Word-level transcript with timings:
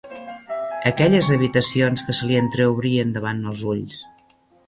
Aquelles 0.91 1.27
habitacions 1.35 2.03
que 2.07 2.15
se 2.21 2.31
li 2.31 2.39
entreobrien 2.41 3.13
davant 3.21 3.45
els 3.51 3.65
ulls 3.75 4.01